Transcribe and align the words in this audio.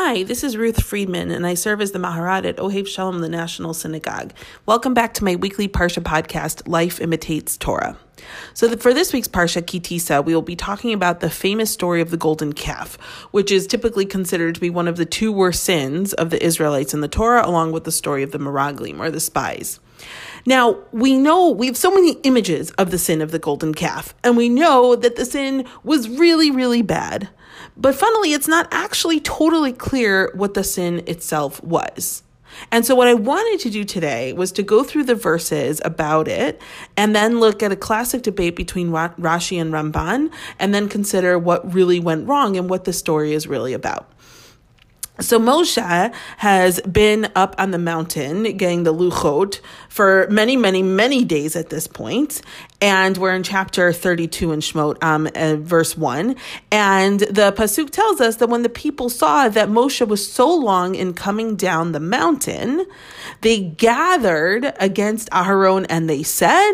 Hi, 0.00 0.22
this 0.22 0.44
is 0.44 0.56
Ruth 0.56 0.84
Friedman, 0.84 1.32
and 1.32 1.44
I 1.44 1.54
serve 1.54 1.80
as 1.80 1.90
the 1.90 1.98
Maharat 1.98 2.46
at 2.46 2.58
Ohev 2.58 2.84
Sholom, 2.84 3.20
the 3.20 3.28
National 3.28 3.74
Synagogue. 3.74 4.32
Welcome 4.64 4.94
back 4.94 5.12
to 5.14 5.24
my 5.24 5.34
weekly 5.34 5.66
Parsha 5.66 6.00
podcast, 6.00 6.68
Life 6.68 7.00
Imitates 7.00 7.56
Torah. 7.56 7.98
So, 8.54 8.68
the, 8.68 8.76
for 8.76 8.94
this 8.94 9.12
week's 9.12 9.26
Parsha 9.26 9.66
Ki 9.66 9.80
Tisa, 9.80 10.24
we 10.24 10.36
will 10.36 10.40
be 10.40 10.54
talking 10.54 10.92
about 10.92 11.18
the 11.18 11.28
famous 11.28 11.72
story 11.72 12.00
of 12.00 12.12
the 12.12 12.16
golden 12.16 12.52
calf, 12.52 12.96
which 13.32 13.50
is 13.50 13.66
typically 13.66 14.06
considered 14.06 14.54
to 14.54 14.60
be 14.60 14.70
one 14.70 14.86
of 14.86 14.98
the 14.98 15.04
two 15.04 15.32
worst 15.32 15.64
sins 15.64 16.12
of 16.12 16.30
the 16.30 16.42
Israelites 16.42 16.94
in 16.94 17.00
the 17.00 17.08
Torah, 17.08 17.44
along 17.44 17.72
with 17.72 17.82
the 17.82 17.92
story 17.92 18.22
of 18.22 18.30
the 18.30 18.38
Meraglim, 18.38 19.00
or 19.00 19.10
the 19.10 19.18
spies. 19.18 19.80
Now, 20.46 20.78
we 20.92 21.16
know 21.16 21.50
we 21.50 21.66
have 21.66 21.76
so 21.76 21.90
many 21.90 22.12
images 22.22 22.70
of 22.72 22.90
the 22.90 22.98
sin 22.98 23.20
of 23.20 23.30
the 23.30 23.38
golden 23.38 23.74
calf, 23.74 24.14
and 24.24 24.36
we 24.36 24.48
know 24.48 24.96
that 24.96 25.16
the 25.16 25.24
sin 25.24 25.66
was 25.84 26.08
really, 26.08 26.50
really 26.50 26.82
bad. 26.82 27.28
But 27.76 27.94
funnily, 27.94 28.32
it's 28.32 28.48
not 28.48 28.68
actually 28.72 29.20
totally 29.20 29.72
clear 29.72 30.32
what 30.34 30.54
the 30.54 30.64
sin 30.64 31.02
itself 31.06 31.62
was. 31.62 32.22
And 32.70 32.84
so, 32.84 32.94
what 32.94 33.08
I 33.08 33.14
wanted 33.14 33.60
to 33.60 33.70
do 33.70 33.84
today 33.84 34.32
was 34.32 34.52
to 34.52 34.62
go 34.62 34.82
through 34.82 35.04
the 35.04 35.14
verses 35.14 35.80
about 35.84 36.28
it 36.28 36.60
and 36.96 37.14
then 37.14 37.40
look 37.40 37.62
at 37.62 37.72
a 37.72 37.76
classic 37.76 38.22
debate 38.22 38.56
between 38.56 38.90
Rashi 38.90 39.60
and 39.60 39.72
Ramban 39.72 40.32
and 40.58 40.74
then 40.74 40.88
consider 40.88 41.38
what 41.38 41.72
really 41.72 42.00
went 42.00 42.26
wrong 42.26 42.56
and 42.56 42.68
what 42.68 42.84
the 42.84 42.92
story 42.92 43.32
is 43.32 43.46
really 43.46 43.74
about. 43.74 44.10
So 45.20 45.40
Moshe 45.40 46.14
has 46.36 46.80
been 46.82 47.28
up 47.34 47.56
on 47.58 47.72
the 47.72 47.78
mountain 47.78 48.44
getting 48.56 48.84
the 48.84 48.94
luchot 48.94 49.58
for 49.88 50.28
many, 50.30 50.56
many, 50.56 50.80
many 50.80 51.24
days 51.24 51.56
at 51.56 51.70
this 51.70 51.88
point, 51.88 52.40
and 52.80 53.18
we're 53.18 53.34
in 53.34 53.42
chapter 53.42 53.92
thirty-two 53.92 54.52
in 54.52 54.60
Shemot, 54.60 55.02
um, 55.02 55.28
uh, 55.34 55.56
verse 55.56 55.96
one, 55.96 56.36
and 56.70 57.18
the 57.18 57.52
pasuk 57.52 57.90
tells 57.90 58.20
us 58.20 58.36
that 58.36 58.48
when 58.48 58.62
the 58.62 58.68
people 58.68 59.08
saw 59.08 59.48
that 59.48 59.68
Moshe 59.68 60.06
was 60.06 60.30
so 60.30 60.54
long 60.54 60.94
in 60.94 61.14
coming 61.14 61.56
down 61.56 61.90
the 61.90 61.98
mountain, 61.98 62.86
they 63.40 63.58
gathered 63.58 64.72
against 64.78 65.28
Aharon 65.30 65.84
and 65.88 66.08
they 66.08 66.22
said, 66.22 66.72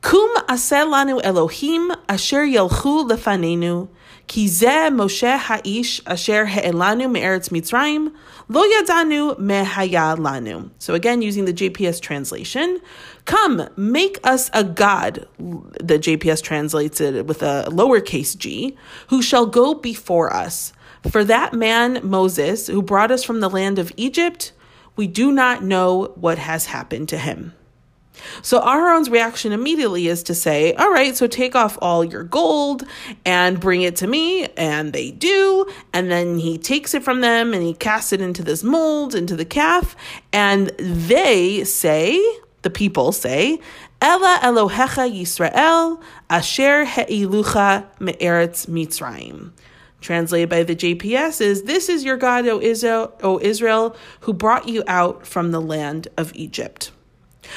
"Kum 0.00 0.34
aselanu 0.48 1.20
Elohim 1.22 1.92
asher 2.08 2.44
yelchu 2.44 3.08
lefanenu." 3.08 3.88
כי 4.27 4.47
זה 4.47 4.87
משה 4.91 5.37
האיש 5.45 6.01
אשר 6.05 6.43
העלנו 6.47 7.09
מארץ 7.09 7.51
מצרים, 7.51 8.09
לא 8.49 8.63
ידענו 8.79 9.31
מההיה 9.37 10.13
לנו. 10.17 10.59
So 10.79 10.93
again, 10.93 11.21
using 11.21 11.45
the 11.45 11.53
JPS 11.53 11.99
translation, 12.01 12.79
come, 13.25 13.61
make 13.77 14.19
us 14.23 14.49
a 14.53 14.63
God, 14.63 15.27
the 15.79 15.99
JPS 15.99 16.41
translates 16.41 17.01
it 17.01 17.25
with 17.25 17.41
a 17.43 17.65
lowercase 17.69 18.37
g, 18.37 18.77
who 19.07 19.21
shall 19.21 19.45
go 19.45 19.73
before 19.73 20.33
us. 20.33 20.73
For 21.09 21.23
that 21.25 21.53
man, 21.53 21.99
Moses, 22.03 22.67
who 22.67 22.81
brought 22.81 23.11
us 23.11 23.23
from 23.23 23.39
the 23.41 23.49
land 23.49 23.77
of 23.77 23.91
Egypt, 23.97 24.53
we 24.95 25.07
do 25.07 25.31
not 25.31 25.63
know 25.63 26.13
what 26.15 26.37
has 26.37 26.67
happened 26.67 27.09
to 27.09 27.17
him. 27.17 27.53
So 28.42 28.60
Aharon's 28.60 29.10
reaction 29.10 29.52
immediately 29.52 30.08
is 30.08 30.22
to 30.24 30.34
say, 30.34 30.74
All 30.74 30.90
right, 30.90 31.16
so 31.16 31.26
take 31.26 31.54
off 31.54 31.78
all 31.80 32.04
your 32.04 32.24
gold 32.24 32.84
and 33.24 33.60
bring 33.60 33.82
it 33.82 33.96
to 33.96 34.06
me. 34.06 34.46
And 34.56 34.92
they 34.92 35.10
do. 35.10 35.66
And 35.92 36.10
then 36.10 36.38
he 36.38 36.58
takes 36.58 36.94
it 36.94 37.02
from 37.02 37.20
them 37.20 37.54
and 37.54 37.62
he 37.62 37.74
casts 37.74 38.12
it 38.12 38.20
into 38.20 38.42
this 38.42 38.62
mold, 38.62 39.14
into 39.14 39.36
the 39.36 39.44
calf. 39.44 39.96
And 40.32 40.68
they 40.78 41.64
say, 41.64 42.20
the 42.62 42.70
people 42.70 43.12
say, 43.12 43.60
Ella 44.00 44.38
Elohecha 44.42 45.10
Yisrael, 45.10 46.00
Asher 46.28 46.84
He'ilucha 46.84 47.86
Me'eretz 48.00 48.66
Mitzrayim. 48.66 49.52
Translated 50.00 50.48
by 50.48 50.62
the 50.62 50.76
JPS 50.76 51.40
is 51.40 51.64
This 51.64 51.88
is 51.88 52.04
your 52.04 52.16
God, 52.16 52.46
O 52.46 52.60
Israel, 52.60 53.12
o 53.22 53.40
Israel, 53.40 53.96
who 54.20 54.32
brought 54.32 54.68
you 54.68 54.84
out 54.86 55.26
from 55.26 55.50
the 55.50 55.60
land 55.60 56.06
of 56.16 56.32
Egypt. 56.36 56.92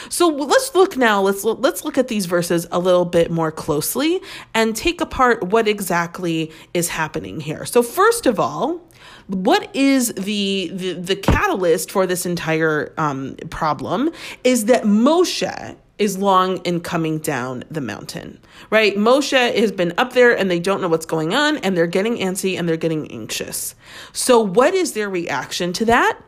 So 0.09 0.27
let's 0.27 0.73
look 0.75 0.97
now. 0.97 1.21
Let's 1.21 1.43
let's 1.43 1.83
look 1.83 1.97
at 1.97 2.07
these 2.07 2.25
verses 2.25 2.67
a 2.71 2.79
little 2.79 3.05
bit 3.05 3.31
more 3.31 3.51
closely 3.51 4.21
and 4.53 4.75
take 4.75 5.01
apart 5.01 5.43
what 5.43 5.67
exactly 5.67 6.51
is 6.73 6.89
happening 6.89 7.39
here. 7.39 7.65
So 7.65 7.83
first 7.83 8.25
of 8.25 8.39
all, 8.39 8.81
what 9.27 9.73
is 9.75 10.13
the 10.13 10.71
the, 10.73 10.93
the 10.93 11.15
catalyst 11.15 11.91
for 11.91 12.05
this 12.05 12.25
entire 12.25 12.93
um, 12.97 13.35
problem 13.49 14.11
is 14.43 14.65
that 14.65 14.83
Moshe 14.83 15.75
is 16.01 16.17
long 16.17 16.57
in 16.59 16.79
coming 16.81 17.19
down 17.19 17.63
the 17.69 17.79
mountain, 17.79 18.39
right? 18.71 18.95
Moshe 18.95 19.55
has 19.55 19.71
been 19.71 19.93
up 19.99 20.13
there 20.13 20.35
and 20.35 20.49
they 20.49 20.59
don't 20.59 20.81
know 20.81 20.87
what's 20.87 21.05
going 21.05 21.35
on 21.35 21.57
and 21.57 21.77
they're 21.77 21.85
getting 21.85 22.17
antsy 22.17 22.57
and 22.57 22.67
they're 22.67 22.75
getting 22.75 23.11
anxious. 23.11 23.75
So, 24.11 24.39
what 24.39 24.73
is 24.73 24.93
their 24.93 25.09
reaction 25.09 25.73
to 25.73 25.85
that? 25.85 26.19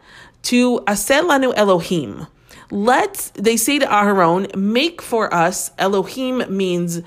To 0.43 0.81
Aselanu 0.81 1.53
Elohim 1.55 2.27
let's 2.73 3.29
they 3.35 3.55
say 3.55 3.79
to 3.79 3.85
Aharon, 3.85 4.53
make 4.55 5.01
for 5.01 5.33
us 5.33 5.71
Elohim 5.77 6.43
means 6.49 7.01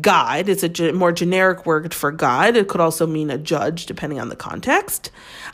God. 0.00 0.48
It's 0.48 0.62
a 0.62 0.68
ge- 0.68 0.94
more 0.94 1.12
generic 1.12 1.66
word 1.66 1.92
for 1.92 2.10
God. 2.10 2.56
It 2.56 2.68
could 2.68 2.80
also 2.80 3.06
mean 3.06 3.30
a 3.30 3.38
judge, 3.38 3.86
depending 3.86 4.20
on 4.20 4.28
the 4.28 4.36
context. 4.36 5.10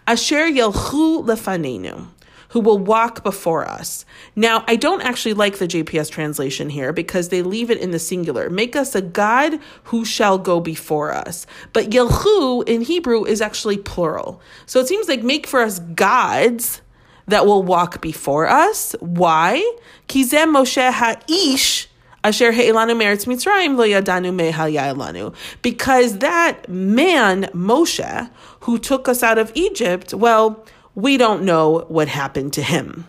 Asher 0.06 0.49
yelchu 0.49 1.25
lefanenu, 1.25 2.06
who 2.50 2.60
will 2.60 2.78
walk 2.78 3.25
before 3.25 3.66
us. 3.66 4.04
Now, 4.37 4.62
I 4.69 4.77
don't 4.77 5.00
actually 5.00 5.34
like 5.34 5.59
the 5.59 5.66
JPS 5.66 6.10
translation 6.10 6.69
here 6.69 6.93
because 6.93 7.31
they 7.31 7.43
leave 7.43 7.71
it 7.71 7.78
in 7.78 7.91
the 7.91 7.98
singular. 7.98 8.50
Make 8.50 8.77
us 8.77 8.94
a 8.94 9.03
God 9.03 9.59
who 9.84 10.04
shall 10.04 10.38
go 10.38 10.60
before 10.60 11.12
us. 11.12 11.47
But 11.72 11.91
yelchu 11.91 12.69
in 12.69 12.83
Hebrew 12.83 13.25
is 13.25 13.41
actually 13.41 13.78
plural. 13.78 14.41
So 14.66 14.81
it 14.81 14.87
seems 14.87 15.09
like 15.09 15.22
make 15.22 15.47
for 15.47 15.60
us 15.60 15.78
gods 15.78 16.83
that 17.26 17.47
will 17.47 17.62
walk 17.62 18.00
before 18.00 18.47
us. 18.47 18.94
Why? 19.00 19.60
Kizem 20.09 20.53
Moshe 20.54 20.91
ha'ish 20.91 21.87
Because 25.62 26.19
that 26.19 26.69
man, 26.69 27.42
Moshe, 27.54 28.31
who 28.60 28.78
took 28.78 29.09
us 29.09 29.22
out 29.22 29.38
of 29.38 29.53
Egypt, 29.54 30.12
well, 30.12 30.65
we 30.97 31.16
don't 31.16 31.44
know 31.44 31.84
what 31.88 32.09
happened 32.09 32.53
to 32.54 32.62
him. 32.62 33.06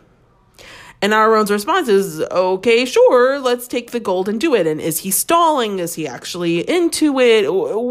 And 0.99 1.13
Aaron's 1.13 1.51
response 1.51 1.87
is, 1.89 2.21
okay, 2.21 2.83
sure, 2.83 3.39
let's 3.39 3.67
take 3.67 3.91
the 3.91 3.99
gold 3.99 4.27
and 4.27 4.41
do 4.41 4.55
it. 4.55 4.65
And 4.65 4.81
is 4.81 4.99
he 4.99 5.11
stalling? 5.11 5.77
Is 5.77 5.93
he 5.93 6.07
actually 6.07 6.67
into 6.67 7.19
it? 7.19 7.43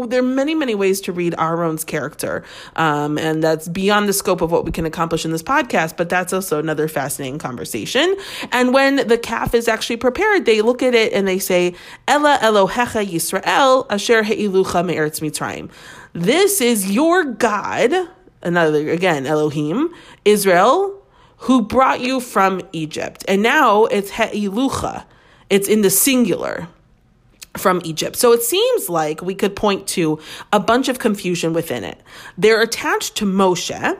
There 0.09 0.19
are 0.19 0.23
many, 0.23 0.53
many 0.53 0.75
ways 0.75 0.99
to 1.01 1.13
read 1.13 1.33
Aaron's 1.37 1.85
character. 1.85 2.43
Um, 2.75 3.17
and 3.17 3.41
that's 3.41 3.69
beyond 3.69 4.09
the 4.09 4.13
scope 4.13 4.41
of 4.41 4.51
what 4.51 4.65
we 4.65 4.73
can 4.73 4.85
accomplish 4.85 5.23
in 5.23 5.31
this 5.31 5.41
podcast, 5.41 5.95
but 5.95 6.09
that's 6.09 6.33
also 6.33 6.59
another 6.59 6.89
fascinating 6.89 7.39
conversation. 7.39 8.17
And 8.51 8.73
when 8.73 9.07
the 9.07 9.17
calf 9.17 9.53
is 9.53 9.69
actually 9.69 9.97
prepared, 9.97 10.45
they 10.45 10.61
look 10.61 10.83
at 10.83 10.93
it 10.93 11.13
and 11.13 11.25
they 11.25 11.39
say, 11.39 11.75
Ella 12.09 12.39
Elohecha 12.41 13.05
Yisrael 13.05 13.85
asher 13.89 14.23
he'ilucha 14.23 14.85
me'eretz 14.85 15.21
Mitzrayim. 15.21 15.71
This 16.11 16.59
is 16.59 16.91
your 16.91 17.23
God, 17.23 17.93
another, 18.41 18.89
again, 18.89 19.25
Elohim, 19.25 19.93
Israel, 20.25 20.96
who 21.37 21.61
brought 21.61 22.01
you 22.01 22.19
from 22.19 22.61
Egypt. 22.73 23.23
And 23.27 23.41
now 23.41 23.85
it's 23.85 24.11
He'ilucha. 24.11 25.05
It's 25.49 25.67
in 25.67 25.81
the 25.81 25.89
singular 25.89 26.67
from 27.55 27.81
Egypt. 27.83 28.15
So 28.15 28.33
it 28.33 28.43
seems 28.43 28.89
like 28.89 29.21
we 29.21 29.35
could 29.35 29.55
point 29.55 29.87
to 29.89 30.19
a 30.51 30.59
bunch 30.59 30.89
of 30.89 30.99
confusion 30.99 31.53
within 31.53 31.83
it. 31.83 31.99
They're 32.37 32.61
attached 32.61 33.15
to 33.17 33.25
Moshe. 33.25 33.97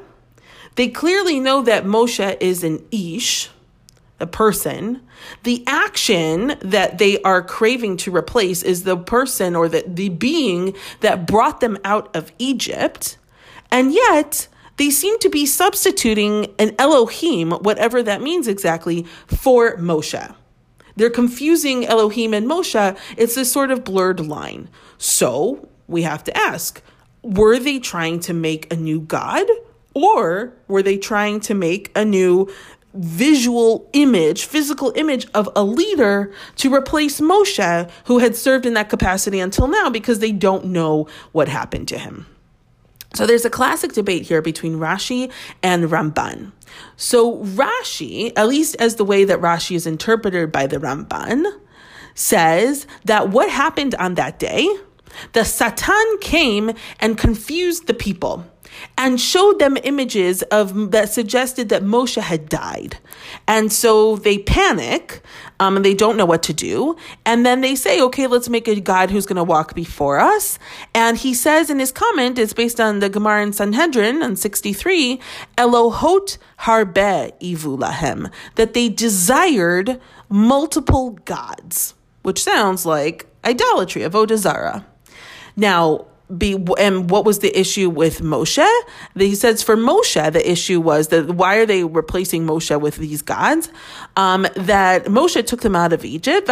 They 0.76 0.88
clearly 0.90 1.40
know 1.40 1.64
that 1.64 1.86
Moshe 1.86 2.38
is 2.40 2.64
an 2.64 2.86
Ish, 2.92 3.50
a 4.20 4.28
person. 4.28 5.02
The 5.44 5.64
action 5.66 6.56
that 6.62 6.98
they 6.98 7.22
are 7.24 7.42
craving 7.42 7.98
to 7.98 8.16
replace 8.16 8.62
is 8.62 8.84
the 8.84 8.98
person 8.98 9.56
or 9.56 9.70
the, 9.70 9.84
the 9.88 10.10
being 10.10 10.76
that 11.00 11.26
brought 11.26 11.62
them 11.62 11.78
out 11.84 12.16
of 12.16 12.32
Egypt. 12.38 13.18
And 13.72 13.94
yet, 13.94 14.48
they 14.78 14.90
seem 14.90 15.20
to 15.20 15.30
be 15.30 15.46
substituting 15.46 16.54
an 16.60 16.76
Elohim, 16.80 17.52
whatever 17.52 18.02
that 18.04 18.22
means 18.22 18.48
exactly, 18.48 19.06
for 19.28 19.76
Moshe. 19.78 20.36
They're 20.96 21.10
confusing 21.10 21.86
Elohim 21.86 22.34
and 22.34 22.48
Moshe. 22.48 22.98
It's 23.18 23.36
this 23.36 23.52
sort 23.52 23.72
of 23.72 23.84
blurred 23.84 24.20
line. 24.20 24.70
So 24.98 25.70
we 25.88 26.04
have 26.04 26.24
to 26.26 26.38
ask 26.38 26.82
were 27.24 27.60
they 27.60 27.80
trying 27.80 28.20
to 28.22 28.34
make 28.34 28.72
a 28.72 28.76
new 28.76 29.02
God? 29.02 29.46
Or 29.94 30.54
were 30.68 30.84
they 30.84 30.98
trying 30.98 31.40
to 31.42 31.54
make 31.54 31.92
a 31.96 32.06
new 32.06 32.50
visual 32.94 33.90
image, 33.94 34.46
physical 34.46 34.94
image 34.96 35.28
of 35.34 35.50
a 35.56 35.64
leader 35.64 36.32
to 36.58 36.74
replace 36.74 37.20
Moshe, 37.20 37.90
who 38.06 38.20
had 38.20 38.36
served 38.36 38.66
in 38.66 38.76
that 38.76 38.90
capacity 38.90 39.40
until 39.40 39.68
now 39.68 39.90
because 39.90 40.20
they 40.20 40.32
don't 40.32 40.66
know 40.66 41.08
what 41.32 41.48
happened 41.48 41.88
to 41.90 41.98
him? 41.98 42.28
So 43.14 43.26
there's 43.26 43.46
a 43.46 43.50
classic 43.50 43.94
debate 43.94 44.24
here 44.24 44.42
between 44.42 44.78
Rashi 44.78 45.32
and 45.64 45.86
Ramban. 45.86 46.52
So 46.98 47.38
Rashi, 47.44 48.32
at 48.36 48.48
least 48.48 48.76
as 48.80 48.96
the 48.96 49.06
way 49.06 49.24
that 49.24 49.40
Rashi 49.40 49.76
is 49.76 49.88
interpreted 49.88 50.52
by 50.52 50.68
the 50.68 50.78
Ramban, 50.78 51.46
says 52.14 52.86
that 53.06 53.30
what 53.30 53.50
happened 53.50 53.96
on 53.96 54.16
that 54.16 54.40
day, 54.40 54.68
the 55.34 55.46
Satan 55.46 56.18
came 56.22 56.72
and 57.00 57.18
confused 57.18 57.88
the 57.88 57.94
people. 57.94 58.46
And 58.98 59.20
showed 59.20 59.60
them 59.60 59.78
images 59.84 60.42
of 60.44 60.92
that 60.92 61.10
suggested 61.10 61.70
that 61.70 61.84
Moshe 61.84 62.22
had 62.22 62.50
died. 62.50 62.98
And 63.48 63.72
so 63.72 64.16
they 64.16 64.40
panic 64.40 65.22
um, 65.60 65.76
and 65.76 65.86
they 65.86 65.94
don't 65.94 66.18
know 66.18 66.26
what 66.26 66.44
to 66.44 66.54
do. 66.54 66.96
And 67.26 67.46
then 67.46 67.62
they 67.62 67.76
say, 67.76 68.02
okay, 68.02 68.28
let's 68.28 68.50
make 68.50 68.68
a 68.68 68.80
God 68.80 69.12
who's 69.12 69.26
going 69.26 69.38
to 69.38 69.44
walk 69.44 69.74
before 69.74 70.20
us. 70.20 70.60
And 70.94 71.18
he 71.18 71.34
says 71.34 71.70
in 71.70 71.80
his 71.80 71.92
comment, 71.92 72.38
it's 72.38 72.54
based 72.54 72.80
on 72.80 73.00
the 73.00 73.10
Gemara 73.10 73.44
in 73.44 73.54
Sanhedrin 73.54 74.22
on 74.22 74.36
63, 74.36 75.20
Elohot 75.58 76.38
harbe 76.60 77.32
ivulahem, 77.40 78.32
that 78.56 78.74
they 78.74 78.90
desired 78.90 80.00
multiple 80.30 81.12
gods, 81.26 81.94
which 82.24 82.44
sounds 82.44 82.86
like 82.86 83.26
idolatry, 83.44 84.04
of 84.04 84.14
zarah. 84.38 84.86
Now, 85.56 86.08
be 86.36 86.58
and 86.78 87.10
what 87.10 87.24
was 87.26 87.40
the 87.40 87.58
issue 87.58 87.90
with 87.90 88.22
Moshe? 88.22 88.68
He 89.16 89.36
says 89.36 89.64
for 89.64 89.78
Moshe 89.78 90.34
the 90.34 90.52
issue 90.52 90.82
was 90.82 91.08
that 91.10 91.32
why 91.32 91.58
are 91.58 91.66
they 91.66 91.84
replacing 91.84 92.46
Moshe 92.46 92.80
with 92.80 92.98
these 92.98 93.22
gods? 93.22 93.70
Um, 94.16 94.48
that 94.56 95.06
Moshe 95.06 95.46
took 95.46 95.62
them 95.62 95.76
out 95.76 95.94
of 95.94 96.04
Egypt, 96.04 96.50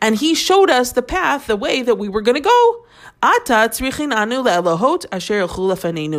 and 0.00 0.16
he 0.16 0.34
showed 0.34 0.70
us 0.70 0.92
the 0.92 1.02
path, 1.02 1.46
the 1.46 1.56
way 1.56 1.82
that 1.82 1.96
we 1.96 2.08
were 2.08 2.20
going 2.20 2.36
to 2.36 2.40
go. 2.40 2.86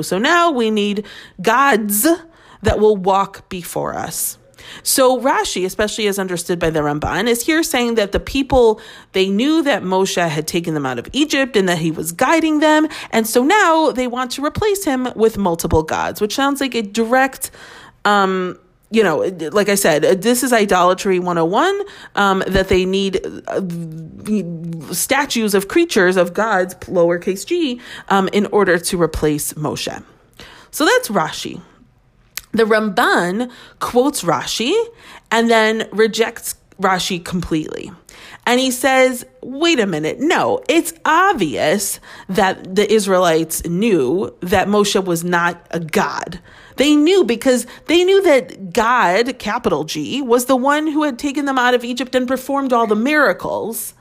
So 0.04 0.18
now 0.18 0.52
we 0.52 0.72
need 0.72 1.06
gods 1.42 2.08
that 2.64 2.80
will 2.80 2.98
walk 2.98 3.48
before 3.50 3.94
us. 3.94 4.38
So 4.84 5.20
Rashi, 5.20 5.66
especially 5.66 6.08
as 6.08 6.20
understood 6.20 6.60
by 6.60 6.70
the 6.70 6.80
Ramban, 6.80 7.28
is 7.28 7.46
here 7.46 7.64
saying 7.64 7.96
that 7.96 8.12
the 8.12 8.20
people 8.20 8.80
they 9.14 9.30
knew 9.30 9.64
that 9.64 9.84
Moshe 9.84 10.28
had 10.28 10.48
taken 10.48 10.74
them 10.74 10.86
out 10.86 11.00
of 11.00 11.08
Egypt 11.14 11.56
and 11.56 11.68
that 11.70 11.78
he 11.78 11.92
was 11.92 12.12
guiding 12.12 12.60
them, 12.60 12.88
and 13.12 13.28
so 13.28 13.44
now 13.44 13.92
they 13.92 14.08
want 14.08 14.32
to 14.32 14.44
replace 14.44 14.84
him 14.84 15.10
with 15.16 15.38
multiple 15.38 15.84
gods, 15.84 16.22
which 16.22 16.36
sounds 16.36 16.62
like 16.62 16.76
a 16.76 16.82
direct 16.82 17.52
um, 18.06 18.60
you 18.92 19.04
know, 19.04 19.18
like 19.52 19.68
I 19.68 19.76
said, 19.76 20.04
this 20.22 20.44
is 20.44 20.54
idolatry 20.54 21.20
101, 21.20 21.82
um, 22.16 22.44
that 22.48 22.70
they 22.70 22.86
need 22.86 23.20
uh, 23.48 23.62
statues 24.94 25.54
of 25.54 25.68
creatures, 25.68 26.16
of 26.18 26.34
gods, 26.34 26.76
lowercase 26.86 27.46
g, 27.46 27.82
um, 28.10 28.30
in 28.30 28.46
order 28.48 28.78
to 28.78 29.02
replace 29.02 29.54
Moshe. 29.54 30.04
So 30.72 30.86
that's 30.86 31.10
Rashi. 31.10 31.62
The 32.56 32.64
Ramban 32.64 33.52
quotes 33.80 34.24
Rashi 34.24 34.74
and 35.30 35.50
then 35.50 35.90
rejects 35.92 36.56
Rashi 36.80 37.24
completely. 37.24 37.92
And 38.46 38.62
he 38.62 38.72
says, 38.72 39.26
wait 39.42 39.78
a 39.82 39.86
minute, 39.86 40.20
no, 40.22 40.62
it's 40.70 40.94
obvious 41.04 42.00
that 42.30 42.76
the 42.76 42.90
Israelites 42.90 43.66
knew 43.66 44.34
that 44.40 44.70
Moshe 44.70 45.04
was 45.04 45.22
not 45.22 45.68
a 45.72 45.82
God. 45.82 46.40
They 46.78 46.96
knew 46.96 47.26
because 47.26 47.68
they 47.88 48.06
knew 48.06 48.22
that 48.22 48.72
God, 48.72 49.38
capital 49.38 49.84
G, 49.84 50.22
was 50.22 50.46
the 50.46 50.56
one 50.56 50.88
who 50.88 51.04
had 51.04 51.20
taken 51.20 51.44
them 51.44 51.58
out 51.58 51.74
of 51.74 51.84
Egypt 51.84 52.16
and 52.16 52.26
performed 52.26 52.72
all 52.72 52.88
the 52.88 52.96
miracles. 52.96 53.95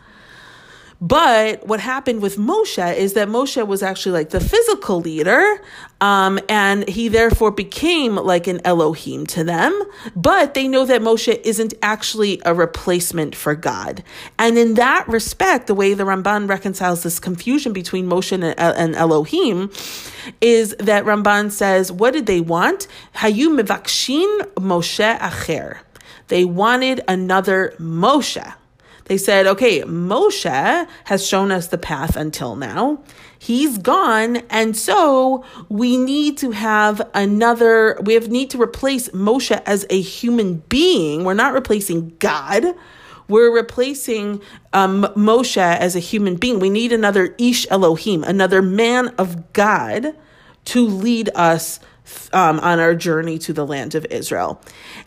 But 1.00 1.66
what 1.66 1.80
happened 1.80 2.22
with 2.22 2.36
Moshe 2.36 2.96
is 2.96 3.14
that 3.14 3.28
Moshe 3.28 3.66
was 3.66 3.82
actually 3.82 4.12
like 4.12 4.30
the 4.30 4.40
physical 4.40 5.00
leader, 5.00 5.60
um, 6.00 6.38
and 6.48 6.88
he 6.88 7.08
therefore 7.08 7.50
became 7.50 8.16
like 8.16 8.46
an 8.46 8.60
Elohim 8.64 9.26
to 9.28 9.44
them. 9.44 9.82
But 10.14 10.54
they 10.54 10.68
know 10.68 10.84
that 10.86 11.00
Moshe 11.00 11.40
isn't 11.44 11.74
actually 11.82 12.40
a 12.44 12.54
replacement 12.54 13.34
for 13.34 13.54
God. 13.54 14.02
And 14.38 14.56
in 14.56 14.74
that 14.74 15.06
respect, 15.08 15.66
the 15.66 15.74
way 15.74 15.94
the 15.94 16.04
Ramban 16.04 16.48
reconciles 16.48 17.02
this 17.02 17.18
confusion 17.18 17.72
between 17.72 18.06
Moshe 18.06 18.32
and, 18.32 18.44
and 18.44 18.94
Elohim 18.94 19.70
is 20.40 20.74
that 20.78 21.04
Ramban 21.04 21.50
says, 21.50 21.90
What 21.90 22.12
did 22.12 22.26
they 22.26 22.40
want? 22.40 22.86
Hayu 23.16 23.48
mivakshin 23.60 24.40
Moshe 24.54 25.18
acher. 25.18 25.78
They 26.28 26.44
wanted 26.44 27.02
another 27.06 27.74
Moshe. 27.78 28.54
They 29.06 29.18
said, 29.18 29.46
okay, 29.46 29.82
Moshe 29.82 30.88
has 31.04 31.26
shown 31.26 31.52
us 31.52 31.68
the 31.68 31.78
path 31.78 32.16
until 32.16 32.56
now. 32.56 33.02
He's 33.38 33.76
gone. 33.76 34.36
And 34.48 34.74
so 34.74 35.44
we 35.68 35.98
need 35.98 36.38
to 36.38 36.52
have 36.52 37.02
another, 37.12 37.98
we 38.02 38.14
have 38.14 38.28
need 38.28 38.50
to 38.50 38.60
replace 38.60 39.10
Moshe 39.10 39.62
as 39.66 39.84
a 39.90 40.00
human 40.00 40.62
being. 40.70 41.24
We're 41.24 41.34
not 41.34 41.52
replacing 41.52 42.16
God. 42.18 42.64
We're 43.28 43.54
replacing 43.54 44.40
um, 44.72 45.02
Moshe 45.14 45.58
as 45.58 45.94
a 45.94 46.00
human 46.00 46.36
being. 46.36 46.58
We 46.58 46.70
need 46.70 46.92
another 46.92 47.34
Ish 47.38 47.66
Elohim, 47.70 48.24
another 48.24 48.62
man 48.62 49.08
of 49.18 49.52
God 49.52 50.14
to 50.66 50.86
lead 50.86 51.28
us 51.34 51.78
um, 52.32 52.60
on 52.60 52.80
our 52.80 52.94
journey 52.94 53.38
to 53.38 53.52
the 53.52 53.66
land 53.66 53.94
of 53.94 54.06
Israel. 54.10 54.60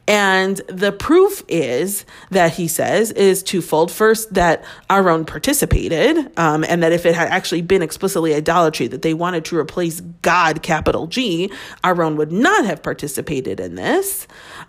And 0.08 0.58
the 0.68 0.92
proof 0.92 1.44
is 1.48 2.06
that 2.32 2.54
he 2.54 2.68
says 2.68 3.12
is 3.12 3.44
twofold. 3.44 3.92
First, 3.92 4.34
that 4.34 4.64
Aaron 4.90 5.26
participated, 5.26 6.32
um, 6.38 6.64
and 6.64 6.82
that 6.82 6.92
if 6.92 7.06
it 7.06 7.16
had 7.16 7.28
actually 7.28 7.62
been 7.62 7.82
explicitly 7.82 8.34
idolatry, 8.34 8.88
that 8.88 9.02
they 9.02 9.14
wanted 9.14 9.46
to 9.46 9.58
replace 9.58 10.02
God, 10.22 10.64
capital 10.64 11.08
G, 11.08 11.52
Aaron 11.84 12.16
would 12.16 12.32
not 12.32 12.66
have 12.66 12.82
participated 12.82 13.60
in 13.60 13.76
this. 13.76 14.28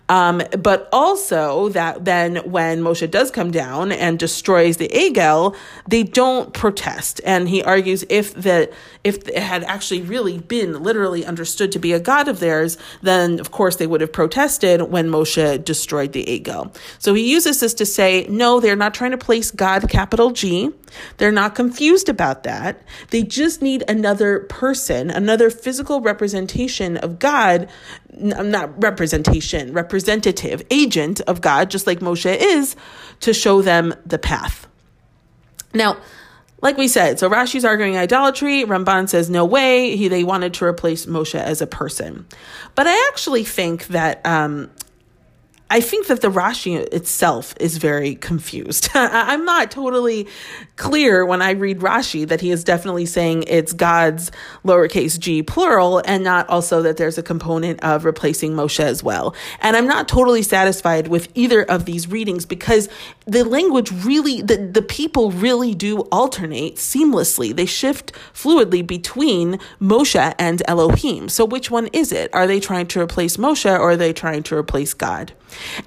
Um, 0.09 0.41
but 0.57 0.89
also 0.91 1.69
that 1.69 2.03
then 2.03 2.37
when 2.37 2.81
Moshe 2.81 3.09
does 3.09 3.29
come 3.31 3.51
down 3.51 3.91
and 3.91 4.17
destroys 4.17 4.77
the 4.77 4.89
Egel, 4.89 5.55
they 5.87 6.03
don't 6.03 6.53
protest. 6.53 7.21
And 7.23 7.47
he 7.47 7.63
argues 7.63 8.03
if 8.09 8.33
that 8.33 8.73
if 9.03 9.27
it 9.29 9.37
had 9.37 9.63
actually 9.63 10.01
really 10.01 10.39
been 10.39 10.83
literally 10.83 11.25
understood 11.25 11.71
to 11.71 11.79
be 11.79 11.93
a 11.93 11.99
god 11.99 12.27
of 12.27 12.39
theirs, 12.39 12.77
then 13.01 13.39
of 13.39 13.51
course 13.51 13.77
they 13.77 13.87
would 13.87 14.01
have 14.01 14.11
protested 14.11 14.81
when 14.81 15.09
Moshe 15.09 15.63
destroyed 15.63 16.11
the 16.11 16.25
Egel. 16.25 16.75
So 16.97 17.13
he 17.13 17.31
uses 17.31 17.59
this 17.59 17.73
to 17.75 17.85
say, 17.85 18.25
no, 18.29 18.59
they're 18.59 18.75
not 18.75 18.93
trying 18.93 19.11
to 19.11 19.17
place 19.17 19.51
God 19.51 19.89
capital 19.89 20.31
G. 20.31 20.71
They're 21.17 21.31
not 21.31 21.55
confused 21.55 22.09
about 22.09 22.43
that. 22.43 22.81
They 23.11 23.23
just 23.23 23.61
need 23.61 23.83
another 23.87 24.41
person, 24.41 25.11
another 25.11 25.49
physical 25.49 26.01
representation 26.01 26.97
of 26.97 27.19
God, 27.19 27.69
not 28.11 28.81
representation, 28.81 29.71
representative, 29.99 30.61
agent 30.71 31.19
of 31.27 31.41
God, 31.41 31.69
just 31.69 31.85
like 31.85 31.99
Moshe 31.99 32.33
is, 32.39 32.77
to 33.19 33.33
show 33.33 33.61
them 33.61 33.93
the 34.05 34.17
path. 34.17 34.65
Now, 35.73 35.97
like 36.61 36.77
we 36.77 36.87
said, 36.87 37.19
so 37.19 37.29
Rashi's 37.29 37.65
arguing 37.65 37.97
idolatry. 37.97 38.63
Ramban 38.63 39.09
says 39.09 39.29
no 39.29 39.43
way. 39.43 39.97
He 39.97 40.07
they 40.07 40.23
wanted 40.23 40.53
to 40.55 40.65
replace 40.65 41.05
Moshe 41.05 41.35
as 41.35 41.61
a 41.61 41.67
person, 41.67 42.25
but 42.75 42.87
I 42.87 43.09
actually 43.09 43.43
think 43.43 43.87
that 43.87 44.25
um, 44.25 44.71
I 45.71 45.81
think 45.81 46.07
that 46.07 46.21
the 46.21 46.31
Rashi 46.31 46.77
itself 46.91 47.53
is 47.59 47.77
very 47.77 48.15
confused. 48.15 48.89
I'm 48.95 49.45
not 49.45 49.69
totally 49.69 50.27
clear 50.77 51.23
when 51.23 51.43
I 51.43 51.51
read 51.51 51.79
Rashi 51.79 52.27
that 52.27 52.41
he 52.41 52.49
is 52.49 52.63
definitely 52.63 53.05
saying 53.05 53.43
it's 53.47 53.71
God's 53.73 54.31
lowercase 54.65 55.19
g 55.19 55.43
plural 55.43 56.01
and 56.05 56.23
not 56.23 56.49
also 56.49 56.81
that 56.81 56.97
there's 56.97 57.19
a 57.19 57.23
component 57.23 57.83
of 57.83 58.03
replacing 58.03 58.53
Moshe 58.53 58.79
as 58.79 59.03
well. 59.03 59.35
And 59.61 59.77
I'm 59.77 59.85
not 59.85 60.07
totally 60.07 60.41
satisfied 60.41 61.07
with 61.07 61.29
either 61.35 61.61
of 61.61 61.85
these 61.85 62.07
readings 62.07 62.47
because 62.47 62.89
the 63.29 63.43
language 63.43 63.91
really, 63.91 64.41
the, 64.41 64.57
the 64.57 64.81
people 64.81 65.31
really 65.31 65.75
do 65.75 65.99
alternate 66.11 66.75
seamlessly. 66.75 67.55
They 67.55 67.65
shift 67.65 68.11
fluidly 68.33 68.85
between 68.85 69.59
Moshe 69.79 70.35
and 70.39 70.61
Elohim. 70.67 71.29
So 71.29 71.45
which 71.45 71.69
one 71.69 71.87
is 71.93 72.11
it? 72.11 72.33
Are 72.33 72.47
they 72.47 72.59
trying 72.59 72.87
to 72.87 73.01
replace 73.01 73.37
Moshe 73.37 73.69
or 73.69 73.91
are 73.91 73.97
they 73.97 74.13
trying 74.13 74.43
to 74.43 74.55
replace 74.55 74.93
God? 74.93 75.33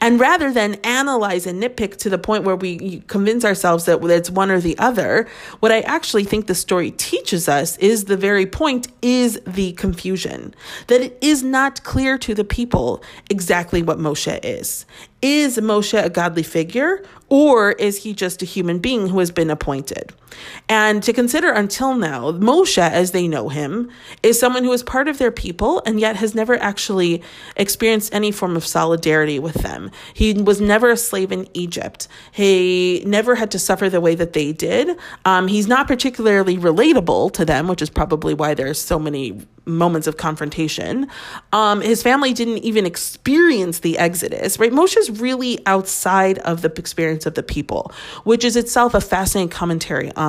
And 0.00 0.18
rather 0.18 0.52
than 0.52 0.74
analyze 0.84 1.46
and 1.46 1.62
nitpick 1.62 1.96
to 1.98 2.10
the 2.10 2.18
point 2.18 2.44
where 2.44 2.56
we 2.56 3.00
convince 3.06 3.44
ourselves 3.44 3.84
that 3.84 4.02
it's 4.04 4.30
one 4.30 4.50
or 4.50 4.60
the 4.60 4.78
other, 4.78 5.28
what 5.60 5.72
I 5.72 5.80
actually 5.80 6.24
think 6.24 6.46
the 6.46 6.54
story 6.54 6.90
teaches 6.92 7.48
us 7.48 7.76
is 7.78 8.04
the 8.04 8.16
very 8.16 8.46
point 8.46 8.88
is 9.02 9.40
the 9.46 9.72
confusion. 9.72 10.54
That 10.88 11.00
it 11.00 11.18
is 11.20 11.42
not 11.42 11.82
clear 11.82 12.18
to 12.18 12.34
the 12.34 12.44
people 12.44 13.02
exactly 13.30 13.82
what 13.82 13.98
Moshe 13.98 14.38
is. 14.42 14.84
Is 15.22 15.56
Moshe 15.58 16.02
a 16.02 16.10
godly 16.10 16.42
figure 16.42 17.02
or 17.28 17.72
is 17.72 18.02
he 18.02 18.12
just 18.12 18.42
a 18.42 18.44
human 18.44 18.80
being 18.80 19.08
who 19.08 19.20
has 19.20 19.30
been 19.30 19.50
appointed? 19.50 20.12
And 20.68 21.02
to 21.02 21.12
consider 21.12 21.50
until 21.50 21.94
now, 21.94 22.32
Moshe, 22.32 22.78
as 22.78 23.10
they 23.10 23.28
know 23.28 23.48
him, 23.48 23.90
is 24.22 24.38
someone 24.38 24.64
who 24.64 24.72
is 24.72 24.82
part 24.82 25.08
of 25.08 25.18
their 25.18 25.30
people 25.30 25.82
and 25.84 26.00
yet 26.00 26.16
has 26.16 26.34
never 26.34 26.60
actually 26.60 27.22
experienced 27.56 28.14
any 28.14 28.32
form 28.32 28.56
of 28.56 28.66
solidarity 28.66 29.38
with 29.38 29.56
them. 29.56 29.90
He 30.14 30.34
was 30.34 30.60
never 30.60 30.90
a 30.90 30.96
slave 30.96 31.32
in 31.32 31.48
Egypt. 31.54 32.08
He 32.32 33.02
never 33.06 33.34
had 33.34 33.50
to 33.52 33.58
suffer 33.58 33.90
the 33.90 34.00
way 34.00 34.14
that 34.14 34.32
they 34.32 34.52
did. 34.52 34.96
Um, 35.24 35.48
he's 35.48 35.68
not 35.68 35.86
particularly 35.86 36.56
relatable 36.56 37.32
to 37.32 37.44
them, 37.44 37.68
which 37.68 37.82
is 37.82 37.90
probably 37.90 38.34
why 38.34 38.54
there's 38.54 38.80
so 38.80 38.98
many 38.98 39.40
moments 39.64 40.06
of 40.06 40.16
confrontation. 40.16 41.08
Um, 41.52 41.80
his 41.80 42.02
family 42.02 42.32
didn't 42.32 42.58
even 42.58 42.84
experience 42.84 43.80
the 43.80 43.98
Exodus, 43.98 44.58
right? 44.58 44.72
Moshe's 44.72 45.20
really 45.20 45.64
outside 45.66 46.38
of 46.38 46.62
the 46.62 46.72
experience 46.76 47.26
of 47.26 47.34
the 47.34 47.42
people, 47.42 47.92
which 48.24 48.44
is 48.44 48.56
itself 48.56 48.94
a 48.94 49.00
fascinating 49.00 49.48
commentary 49.50 50.10
on 50.16 50.21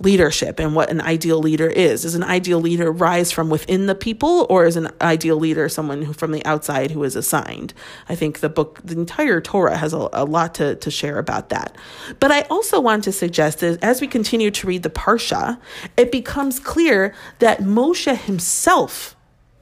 leadership 0.00 0.58
and 0.58 0.74
what 0.74 0.90
an 0.90 1.00
ideal 1.00 1.38
leader 1.38 1.68
is. 1.68 2.04
Is 2.04 2.14
an 2.14 2.22
ideal 2.22 2.60
leader 2.60 2.90
rise 2.90 3.32
from 3.32 3.50
within 3.50 3.86
the 3.86 3.94
people, 3.94 4.46
or 4.50 4.66
is 4.66 4.76
an 4.76 4.88
ideal 5.00 5.36
leader 5.36 5.68
someone 5.68 6.02
who 6.02 6.12
from 6.12 6.32
the 6.32 6.44
outside 6.44 6.90
who 6.90 7.02
is 7.04 7.16
assigned? 7.16 7.74
I 8.08 8.14
think 8.14 8.40
the 8.40 8.48
book, 8.48 8.80
the 8.84 8.94
entire 8.98 9.40
Torah 9.40 9.76
has 9.76 9.92
a, 9.92 10.08
a 10.12 10.24
lot 10.24 10.54
to, 10.56 10.76
to 10.76 10.90
share 10.90 11.18
about 11.18 11.48
that. 11.50 11.76
But 12.20 12.30
I 12.30 12.42
also 12.42 12.80
want 12.80 13.04
to 13.04 13.12
suggest 13.12 13.60
that 13.60 13.82
as 13.82 14.00
we 14.00 14.08
continue 14.08 14.50
to 14.50 14.66
read 14.66 14.82
the 14.82 14.90
Parsha, 14.90 15.58
it 15.96 16.12
becomes 16.12 16.60
clear 16.60 17.14
that 17.38 17.60
Moshe 17.60 18.16
himself 18.16 19.16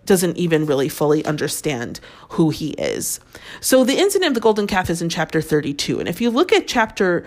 doesn't 0.05 0.37
even 0.37 0.67
really 0.67 0.88
fully 0.88 1.25
understand 1.25 2.00
who 2.31 2.50
he 2.50 2.71
is. 2.71 3.21
So 3.61 3.85
the 3.85 3.99
incident 3.99 4.31
of 4.31 4.35
the 4.35 4.41
golden 4.41 4.67
calf 4.67 4.91
is 4.91 5.00
in 5.00 5.09
chapter 5.09 5.41
32. 5.41 6.00
And 6.00 6.09
if 6.09 6.21
you 6.21 6.31
look 6.31 6.52
at 6.52 6.67
chapter 6.67 7.25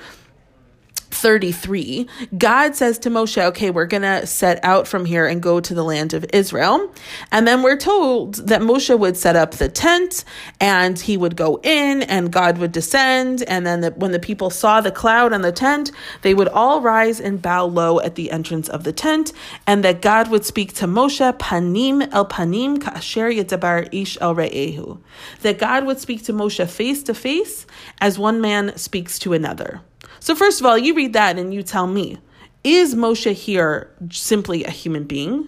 33, 1.25 2.08
God 2.38 2.75
says 2.75 3.00
to 3.00 3.10
Moshe, 3.10 3.41
okay, 3.41 3.72
we're 3.72 3.88
going 3.88 4.03
to 4.03 4.27
set 4.27 4.63
out 4.63 4.88
from 4.88 5.05
here 5.05 5.25
and 5.25 5.41
go 5.41 5.60
to 5.60 5.74
the 5.74 5.84
land 5.84 6.13
of 6.13 6.24
Israel. 6.32 6.94
And 7.32 7.48
then 7.48 7.63
we're 7.63 7.77
told 7.77 8.36
that 8.48 8.62
Moshe 8.62 8.96
would 8.96 9.17
set 9.17 9.36
up 9.36 9.53
the 9.53 9.67
tent 9.67 10.24
and 10.62 11.00
he 11.00 11.17
would 11.17 11.36
go 11.36 11.60
in 11.63 12.03
and 12.03 12.32
God 12.32 12.60
would 12.60 12.72
descend. 12.72 13.41
And 13.48 13.65
then 13.65 13.82
the, 13.82 13.89
when 13.94 14.12
the 14.12 14.20
people 14.20 14.51
saw 14.51 14.82
the 14.82 14.91
cloud 14.91 15.34
on 15.34 15.41
the 15.41 15.51
tent, 15.51 15.89
they 16.22 16.36
would 16.36 16.48
all 16.50 16.79
rise 16.79 17.20
and 17.20 17.41
bow 17.41 17.65
low 17.65 18.00
at 18.01 18.13
the 18.13 18.29
entrance 18.29 18.70
of 18.70 18.84
the 18.84 18.94
tent. 18.94 19.34
And 19.65 19.84
that 19.84 20.03
God 20.03 20.29
would 20.29 20.46
speak 20.46 20.74
to 20.74 20.86
Moshe, 20.86 21.36
panim 21.39 22.08
el 22.13 22.27
panim 22.27 22.79
ka'asher 22.79 23.32
yitzabar 23.32 23.89
ish 23.91 24.15
el 24.22 24.36
re'ehu. 24.36 25.00
That 25.41 25.58
God 25.58 25.88
would 25.88 25.98
speak 26.00 26.24
to 26.25 26.34
Moshe 26.34 26.70
face 26.70 27.01
to 27.01 27.15
face 27.15 27.65
as 28.00 28.20
one 28.20 28.41
man 28.41 28.77
speaks 28.77 29.17
to 29.17 29.34
another. 29.34 29.82
So, 30.20 30.36
first 30.36 30.60
of 30.60 30.66
all, 30.66 30.78
you 30.78 30.94
read 30.94 31.14
that 31.14 31.38
and 31.38 31.54
you 31.54 31.64
tell 31.64 31.88
me 31.88 32.18
is 32.64 32.96
Moshe 32.96 33.32
here 33.32 33.92
simply 34.10 34.64
a 34.64 34.72
human 34.72 35.04
being? 35.04 35.48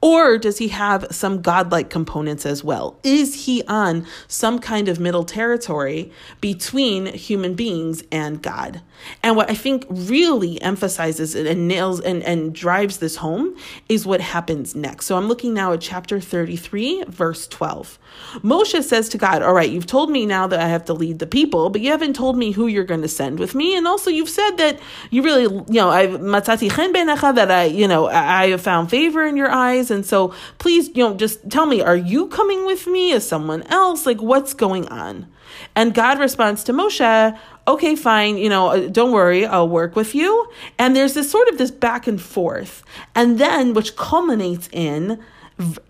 Or 0.00 0.38
does 0.38 0.58
he 0.58 0.68
have 0.68 1.06
some 1.10 1.42
godlike 1.42 1.90
components 1.90 2.44
as 2.46 2.62
well? 2.62 2.98
Is 3.02 3.46
he 3.46 3.62
on 3.64 4.06
some 4.28 4.58
kind 4.58 4.88
of 4.88 5.00
middle 5.00 5.24
territory 5.24 6.12
between 6.40 7.06
human 7.06 7.54
beings 7.54 8.02
and 8.12 8.42
God? 8.42 8.82
And 9.22 9.36
what 9.36 9.50
I 9.50 9.54
think 9.54 9.86
really 9.88 10.60
emphasizes 10.60 11.34
and 11.34 11.68
nails 11.68 12.00
and, 12.00 12.22
and 12.22 12.54
drives 12.54 12.98
this 12.98 13.16
home 13.16 13.56
is 13.88 14.06
what 14.06 14.20
happens 14.20 14.74
next. 14.74 15.06
So 15.06 15.16
I'm 15.16 15.28
looking 15.28 15.54
now 15.54 15.72
at 15.72 15.80
chapter 15.80 16.20
33, 16.20 17.04
verse 17.08 17.46
12. 17.48 17.98
Moshe 18.36 18.82
says 18.82 19.08
to 19.10 19.18
God, 19.18 19.42
All 19.42 19.52
right, 19.52 19.68
you've 19.68 19.86
told 19.86 20.10
me 20.10 20.26
now 20.26 20.46
that 20.46 20.60
I 20.60 20.68
have 20.68 20.84
to 20.86 20.94
lead 20.94 21.18
the 21.18 21.26
people, 21.26 21.70
but 21.70 21.80
you 21.80 21.90
haven't 21.90 22.14
told 22.14 22.36
me 22.36 22.52
who 22.52 22.66
you're 22.66 22.84
going 22.84 23.02
to 23.02 23.08
send 23.08 23.38
with 23.38 23.54
me. 23.54 23.76
And 23.76 23.86
also, 23.86 24.10
you've 24.10 24.28
said 24.28 24.52
that 24.56 24.78
you 25.10 25.22
really, 25.22 25.42
you 25.42 25.80
know, 25.80 25.90
I've 25.90 26.20
that 26.20 27.50
I, 27.50 27.64
you 27.64 27.88
know, 27.88 28.06
I 28.06 28.48
have 28.48 28.60
found 28.60 28.90
favor 28.90 29.24
in 29.24 29.36
your 29.36 29.50
eyes. 29.50 29.85
And 29.90 30.04
so 30.04 30.34
please, 30.58 30.88
you 30.88 31.02
know, 31.02 31.14
just 31.14 31.48
tell 31.50 31.66
me, 31.66 31.80
are 31.80 31.96
you 31.96 32.28
coming 32.28 32.66
with 32.66 32.86
me? 32.86 33.12
Is 33.12 33.26
someone 33.26 33.62
else? 33.64 34.06
Like, 34.06 34.20
what's 34.20 34.54
going 34.54 34.88
on? 34.88 35.26
And 35.74 35.94
God 35.94 36.18
responds 36.18 36.64
to 36.64 36.72
Moshe, 36.72 37.38
okay, 37.68 37.96
fine, 37.96 38.38
you 38.38 38.48
know, 38.48 38.68
uh, 38.68 38.88
don't 38.88 39.12
worry, 39.12 39.46
I'll 39.46 39.68
work 39.68 39.96
with 39.96 40.14
you. 40.14 40.48
And 40.78 40.94
there's 40.94 41.14
this 41.14 41.30
sort 41.30 41.48
of 41.48 41.58
this 41.58 41.70
back 41.70 42.06
and 42.06 42.20
forth. 42.20 42.82
And 43.14 43.38
then, 43.38 43.74
which 43.74 43.96
culminates 43.96 44.68
in, 44.72 45.22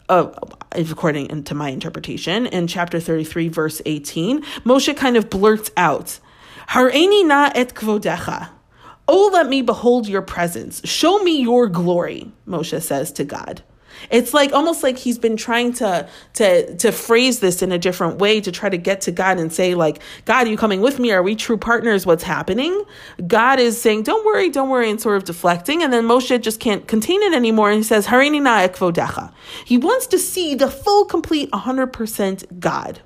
uh, 0.09 0.31
according 0.73 1.45
to 1.45 1.55
my 1.55 1.71
interpretation, 1.71 2.47
in 2.47 2.67
chapter 2.67 3.01
33, 3.01 3.49
verse 3.49 3.83
18, 3.85 4.43
Moshe 4.65 4.97
kind 4.97 5.17
of 5.17 5.31
blurts 5.31 5.71
out, 5.77 6.19
Hareini 6.69 7.27
na 7.27 7.51
et 7.55 7.75
kvodecha. 7.75 8.51
Oh, 9.09 9.31
let 9.33 9.49
me 9.49 9.63
behold 9.63 10.09
your 10.09 10.23
presence. 10.23 10.81
Show 10.85 11.23
me 11.23 11.41
your 11.41 11.69
glory, 11.69 12.33
Moshe 12.47 12.83
says 12.83 13.13
to 13.13 13.25
God. 13.25 13.63
It's 14.11 14.35
like 14.35 14.53
almost 14.53 14.83
like 14.83 14.99
he's 14.99 15.19
been 15.19 15.37
trying 15.37 15.73
to 15.75 16.09
to 16.35 16.77
to 16.77 16.93
phrase 16.93 17.41
this 17.41 17.63
in 17.63 17.73
a 17.73 17.79
different 17.79 18.19
way 18.19 18.41
to 18.41 18.53
try 18.53 18.69
to 18.69 18.77
get 18.77 19.01
to 19.03 19.13
God 19.13 19.39
and 19.39 19.53
say 19.53 19.75
like, 19.75 20.01
God, 20.25 20.47
are 20.47 20.51
you 20.51 20.57
coming 20.57 20.81
with 20.81 20.99
me? 20.99 21.13
Are 21.13 21.23
we 21.23 21.35
true 21.35 21.57
partners? 21.57 22.07
What's 22.07 22.23
happening? 22.23 22.85
God 23.27 23.59
is 23.59 23.81
saying, 23.81 24.05
don't 24.05 24.25
worry, 24.25 24.51
don't 24.51 24.69
worry, 24.69 24.91
and 24.91 25.01
sort 25.01 25.17
of 25.17 25.25
deflecting. 25.25 25.83
And 25.83 25.93
then 25.93 26.05
Moshe 26.05 26.41
just 26.41 26.61
can't 26.61 26.87
contain 26.87 27.23
it 27.23 27.33
anymore, 27.33 27.71
and 27.71 27.79
he 27.79 27.83
says, 27.83 28.07
Harini 28.07 28.43
na 28.43 28.67
ekvodecha. 28.67 29.33
He 29.65 29.79
wants 29.79 30.07
to 30.09 30.19
see 30.19 30.55
the 30.55 30.71
full, 30.71 31.05
complete, 31.05 31.51
100% 31.51 32.61
God. 32.61 33.01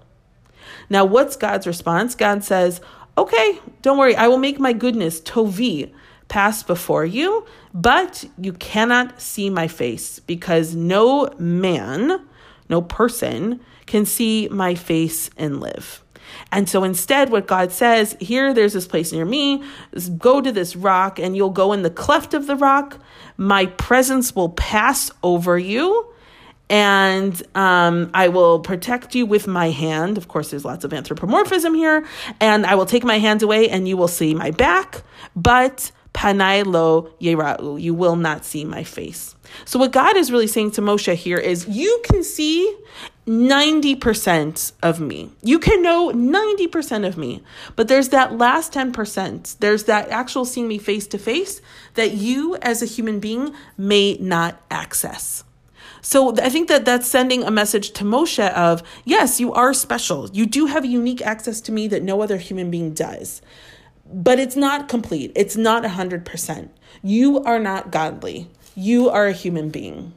Now, 0.89 1.05
what's 1.05 1.37
God's 1.37 1.67
response? 1.67 2.15
God 2.15 2.43
says, 2.45 2.81
Okay, 3.17 3.61
don't 3.83 3.99
worry, 3.99 4.17
I 4.17 4.29
will 4.29 4.39
make 4.39 4.59
my 4.59 4.73
goodness, 4.73 5.21
Tovi, 5.21 5.93
pass 6.31 6.63
before 6.63 7.05
you, 7.05 7.45
but 7.75 8.25
you 8.39 8.55
cannot 8.55 9.21
see 9.21 9.51
my 9.51 9.69
face 9.69 10.19
because 10.21 10.75
no 10.75 11.29
man, 11.39 12.27
no 12.71 12.81
person 12.81 13.61
can 13.85 14.07
see 14.07 14.49
my 14.49 14.75
face 14.75 15.29
and 15.37 15.61
live. 15.61 16.03
And 16.53 16.69
so 16.69 16.85
instead, 16.85 17.31
what 17.31 17.47
God 17.47 17.73
says, 17.73 18.17
here, 18.21 18.55
there's 18.55 18.73
this 18.73 18.87
place 18.87 19.13
near 19.13 19.25
me, 19.25 19.63
go 20.17 20.41
to 20.41 20.53
this 20.53 20.77
rock, 20.77 21.19
and 21.19 21.37
you'll 21.37 21.51
go 21.51 21.73
in 21.73 21.83
the 21.83 21.91
cleft 21.91 22.35
of 22.35 22.47
the 22.47 22.57
rock. 22.57 22.99
My 23.37 23.67
presence 23.67 24.35
will 24.35 24.51
pass 24.51 25.11
over 25.23 25.59
you, 25.59 26.07
and 26.69 27.43
um, 27.57 28.11
I 28.15 28.29
will 28.29 28.61
protect 28.61 29.17
you 29.17 29.27
with 29.27 29.49
my 29.49 29.71
hand. 29.71 30.17
Of 30.17 30.29
course, 30.29 30.51
there's 30.51 30.65
lots 30.65 30.85
of 30.85 30.93
anthropomorphism 30.93 31.75
here. 31.75 32.07
And 32.41 32.65
I 32.65 32.77
will 32.77 32.87
take 32.87 33.03
my 33.03 33.19
hand 33.19 33.43
away, 33.43 33.69
and 33.69 33.89
you 33.89 33.97
will 33.97 34.09
see 34.09 34.35
my 34.35 34.53
back, 34.53 35.03
but 35.35 35.91
Panai 36.13 36.65
lo 36.67 37.11
yera'u. 37.21 37.81
You 37.81 37.95
will 37.95 38.17
not 38.17 38.45
see 38.45 38.65
my 38.65 38.85
face. 38.85 39.35
So 39.65 39.79
what 39.79 39.93
God 39.93 40.17
is 40.17 40.31
really 40.31 40.47
saying 40.47 40.73
to 40.73 40.81
Moshe 40.81 41.15
here 41.15 41.39
is 41.39 41.69
you 41.69 42.03
can 42.05 42.23
see 42.23 42.77
90% 43.27 44.73
of 44.83 45.01
me. 45.01 45.31
You 45.43 45.59
can 45.59 45.83
know 45.83 46.11
90% 46.11 47.07
of 47.07 47.17
me. 47.17 47.43
But 47.77 47.89
there's 47.89 48.09
that 48.09 48.37
last 48.37 48.73
10%. 48.73 49.59
There's 49.59 49.85
that 49.85 50.09
actual 50.09 50.45
seeing 50.45 50.69
me 50.69 50.79
face 50.79 51.07
to 51.09 51.19
face 51.19 51.61
that 51.95 52.13
you 52.13 52.57
as 52.57 52.83
a 52.83 52.87
human 52.87 53.21
being 53.21 53.55
may 53.79 54.17
not 54.21 54.61
access. 54.71 55.45
So 56.03 56.35
I 56.39 56.49
think 56.49 56.69
that 56.69 56.85
that's 56.85 57.07
sending 57.07 57.45
a 57.45 57.51
message 57.51 57.91
to 57.93 58.05
Moshe 58.05 58.51
of, 58.53 58.83
yes, 59.05 59.39
you 59.39 59.53
are 59.53 59.75
special. 59.75 60.31
You 60.33 60.47
do 60.47 60.67
have 60.67 60.85
unique 60.85 61.23
access 61.23 61.61
to 61.63 61.73
me 61.73 61.89
that 61.89 62.03
no 62.03 62.23
other 62.23 62.39
human 62.39 62.71
being 62.71 62.95
does 62.95 63.43
but 64.13 64.39
it's 64.39 64.57
not 64.57 64.89
complete. 64.89 65.33
It's 65.35 65.57
not 65.57 65.83
100%. 65.85 66.69
You 67.03 67.43
are 67.45 67.59
not 67.59 67.91
godly. 67.91 68.51
You 68.75 69.09
are 69.09 69.27
a 69.27 69.33
human 69.33 69.71
being. 69.71 70.15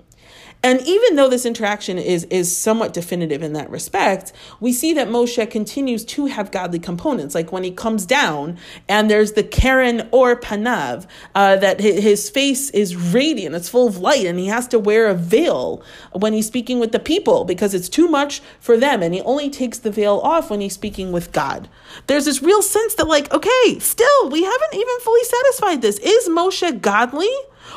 And 0.63 0.82
even 0.88 1.17
though 1.17 1.27
this 1.27 1.46
interaction 1.46 1.98
is, 1.98 2.24
is 2.25 2.55
somewhat 2.55 2.93
definitive 2.93 3.43
in 3.43 3.51
that 3.51 3.70
respect, 3.70 4.32
we 4.62 4.72
see 4.72 4.93
that 4.93 5.10
Moshe 5.10 5.51
continues 5.51 6.05
to 6.05 6.27
have 6.27 6.51
godly 6.51 6.79
components. 6.79 7.36
Like 7.36 7.51
when 7.51 7.65
he 7.65 7.72
comes 7.72 8.05
down 8.05 8.58
and 8.88 9.12
there's 9.12 9.34
the 9.34 9.43
karan 9.43 10.08
or 10.12 10.39
panav, 10.39 11.05
uh, 11.36 11.58
that 11.58 11.82
his 11.82 12.29
face 12.29 12.70
is 12.70 12.96
radiant, 12.96 13.55
it's 13.55 13.67
full 13.67 13.88
of 13.88 13.98
light, 13.98 14.25
and 14.25 14.39
he 14.39 14.48
has 14.48 14.67
to 14.70 14.79
wear 14.79 15.08
a 15.08 15.13
veil 15.13 15.84
when 16.13 16.32
he's 16.32 16.48
speaking 16.48 16.79
with 16.79 16.93
the 16.93 17.00
people 17.00 17.43
because 17.43 17.74
it's 17.74 17.89
too 17.89 18.08
much 18.08 18.41
for 18.62 18.77
them. 18.77 19.03
And 19.03 19.13
he 19.13 19.22
only 19.22 19.50
takes 19.50 19.79
the 19.79 19.91
veil 19.91 20.20
off 20.24 20.50
when 20.50 20.62
he's 20.62 20.74
speaking 20.74 21.12
with 21.12 21.34
God. 21.34 21.67
There's 22.08 22.25
this 22.25 22.41
real 22.41 22.62
sense 22.62 22.96
that, 22.96 23.08
like, 23.08 23.34
okay, 23.34 23.79
still, 23.79 24.29
we 24.29 24.43
haven't 24.43 24.74
even 24.74 25.00
fully 25.01 25.24
satisfied 25.24 25.82
this. 25.82 25.98
Is 26.00 26.29
Moshe 26.29 26.79
godly? 26.82 27.29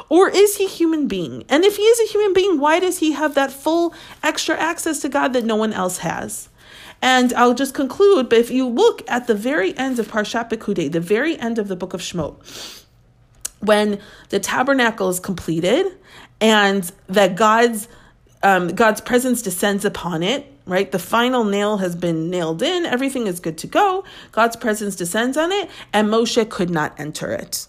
Or 0.08 0.28
is 0.28 0.56
he 0.56 0.66
human 0.66 1.08
being? 1.08 1.44
And 1.48 1.64
if 1.64 1.76
he 1.76 1.82
is 1.82 2.00
a 2.00 2.12
human 2.12 2.32
being, 2.32 2.58
why 2.58 2.80
does 2.80 2.98
he 2.98 3.12
have 3.12 3.34
that 3.34 3.52
full 3.52 3.94
extra 4.22 4.56
access 4.56 5.00
to 5.00 5.08
God 5.08 5.32
that 5.32 5.44
no 5.44 5.56
one 5.56 5.72
else 5.72 5.98
has? 5.98 6.48
And 7.02 7.32
I'll 7.34 7.54
just 7.54 7.74
conclude, 7.74 8.28
but 8.28 8.38
if 8.38 8.50
you 8.50 8.66
look 8.66 9.02
at 9.08 9.26
the 9.26 9.34
very 9.34 9.76
end 9.76 9.98
of 9.98 10.08
Parshat 10.08 10.50
Pekudei, 10.50 10.90
the 10.90 11.00
very 11.00 11.38
end 11.38 11.58
of 11.58 11.68
the 11.68 11.76
book 11.76 11.92
of 11.94 12.00
Shemot, 12.00 12.84
when 13.60 14.00
the 14.30 14.40
tabernacle 14.40 15.08
is 15.08 15.20
completed 15.20 15.86
and 16.40 16.90
that 17.08 17.36
God's 17.36 17.88
um, 18.42 18.68
God's 18.68 19.00
presence 19.00 19.42
descends 19.42 19.84
upon 19.84 20.22
it, 20.22 20.46
right? 20.66 20.92
The 20.92 20.98
final 20.98 21.42
nail 21.42 21.78
has 21.78 21.96
been 21.96 22.30
nailed 22.30 22.62
in, 22.62 22.86
everything 22.86 23.26
is 23.26 23.40
good 23.40 23.58
to 23.58 23.66
go. 23.66 24.04
God's 24.30 24.56
presence 24.56 24.94
descends 24.94 25.36
on 25.36 25.50
it, 25.52 25.70
and 25.92 26.08
Moshe 26.08 26.48
could 26.48 26.70
not 26.70 26.98
enter 27.00 27.32
it. 27.32 27.66